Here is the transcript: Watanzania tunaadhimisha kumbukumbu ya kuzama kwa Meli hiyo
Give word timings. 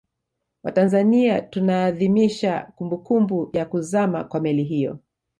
Watanzania 0.63 1.41
tunaadhimisha 1.41 2.67
kumbukumbu 2.75 3.49
ya 3.53 3.65
kuzama 3.65 4.23
kwa 4.23 4.39
Meli 4.41 4.63
hiyo 4.63 4.99